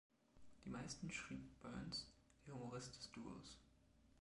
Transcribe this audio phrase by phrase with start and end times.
[0.65, 2.07] Die meisten schrieb Burns,
[2.47, 3.59] der Humorist des Duos.